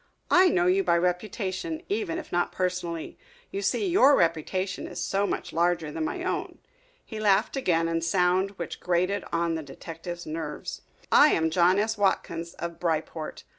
"I 0.31 0.49
know 0.49 0.65
you 0.65 0.83
by 0.83 0.97
reputation 0.97 1.83
even 1.87 2.17
if 2.17 2.31
not 2.31 2.51
personally. 2.51 3.19
You 3.51 3.61
see, 3.61 3.85
your 3.87 4.15
reputation 4.15 4.87
is 4.87 4.99
so 4.99 5.27
much 5.27 5.53
larger 5.53 5.91
than 5.91 6.03
my 6.05 6.23
own." 6.23 6.57
He 7.05 7.19
laughed 7.19 7.55
again, 7.55 7.87
a 7.87 8.01
sound 8.01 8.49
which 8.57 8.79
grated 8.79 9.23
on 9.31 9.53
the 9.53 9.61
detective's 9.61 10.25
nerves. 10.25 10.81
"I 11.11 11.27
am 11.33 11.51
John 11.51 11.77
S. 11.77 11.99
Watkins, 11.99 12.55
of 12.55 12.79
Bryport. 12.79 13.43